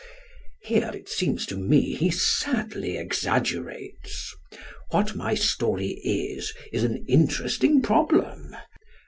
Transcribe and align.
Here, 0.63 0.89
it 0.95 1.09
seems 1.09 1.45
to 1.45 1.55
me, 1.55 1.93
he 1.93 2.09
sadly 2.09 2.97
exaggerates. 2.97 4.35
What 4.89 5.13
my 5.15 5.35
story 5.35 6.01
is 6.03 6.55
is 6.73 6.83
an 6.83 7.05
interesting 7.07 7.83
problem. 7.83 8.55